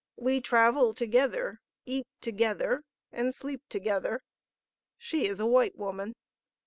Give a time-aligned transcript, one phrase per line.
[0.17, 4.23] We travel together, eat together, and sleep together.
[4.97, 6.15] (She is a white woman.)